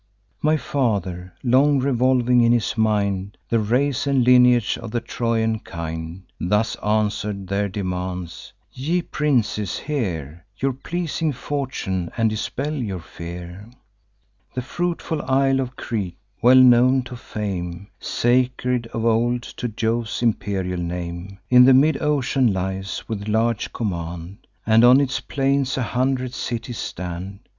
My 0.41 0.57
father, 0.57 1.35
long 1.43 1.77
revolving 1.77 2.41
in 2.41 2.51
his 2.53 2.75
mind 2.75 3.37
The 3.49 3.59
race 3.59 4.07
and 4.07 4.23
lineage 4.23 4.75
of 4.79 4.89
the 4.89 4.99
Trojan 4.99 5.59
kind, 5.59 6.23
Thus 6.39 6.75
answer'd 6.77 7.45
their 7.45 7.69
demands: 7.69 8.51
'Ye 8.73 9.03
princes, 9.03 9.77
hear 9.77 10.43
Your 10.57 10.73
pleasing 10.73 11.31
fortune, 11.33 12.09
and 12.17 12.31
dispel 12.31 12.73
your 12.73 12.97
fear. 12.99 13.69
The 14.55 14.63
fruitful 14.63 15.21
isle 15.21 15.59
of 15.59 15.75
Crete, 15.75 16.17
well 16.41 16.55
known 16.55 17.03
to 17.03 17.15
fame, 17.15 17.87
Sacred 17.99 18.87
of 18.95 19.05
old 19.05 19.43
to 19.43 19.67
Jove's 19.67 20.23
imperial 20.23 20.81
name, 20.81 21.37
In 21.51 21.65
the 21.65 21.75
mid 21.75 22.01
ocean 22.01 22.51
lies, 22.51 23.03
with 23.07 23.27
large 23.27 23.71
command, 23.71 24.47
And 24.65 24.83
on 24.83 24.99
its 24.99 25.19
plains 25.19 25.77
a 25.77 25.83
hundred 25.83 26.33
cities 26.33 26.79
stand. 26.79 27.41